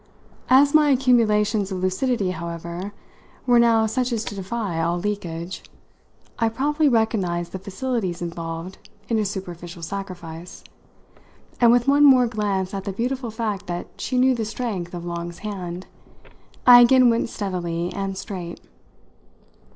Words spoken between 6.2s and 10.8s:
I promptly recognised the facilities involved in a superficial sacrifice;